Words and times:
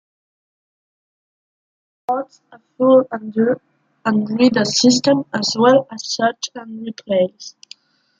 It 2.09 2.09
supports 2.09 2.41
a 2.51 2.59
full 2.75 3.07
undo 3.11 3.61
and 4.03 4.27
redo 4.29 4.65
system 4.65 5.25
as 5.31 5.55
well 5.55 5.85
as 5.91 6.03
search 6.09 6.49
and 6.55 6.87
replace. 6.87 7.53